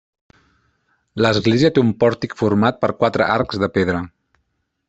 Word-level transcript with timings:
L'església 1.25 1.71
té 1.75 1.83
un 1.87 1.93
pòrtic 2.05 2.35
format 2.43 2.83
per 2.87 2.93
quatre 3.03 3.29
arcs 3.39 3.65
de 3.65 3.73
pedra. 3.81 4.05